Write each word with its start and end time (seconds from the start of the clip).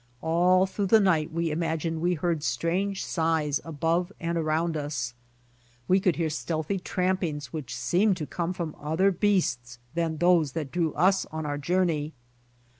All 0.23 0.65
through 0.65 0.87
the 0.87 0.99
night 0.99 1.31
we 1.31 1.51
imagined 1.51 2.01
we 2.01 2.15
heard 2.15 2.41
strange 2.41 3.05
sighs 3.05 3.61
above 3.63 4.11
and 4.19 4.35
around 4.35 4.75
us. 4.75 5.13
We 5.87 5.99
could 5.99 6.15
hear 6.15 6.31
stealthy 6.31 6.79
trampings 6.79 7.53
which 7.53 7.75
seemed 7.75 8.17
to 8.17 8.25
come 8.25 8.51
from 8.51 8.75
other 8.81 9.11
beasts 9.11 9.77
than 9.93 10.17
those 10.17 10.53
that 10.53 10.71
drew 10.71 10.91
us 10.95 11.27
on 11.27 11.45
our 11.45 11.59
journey. 11.59 12.13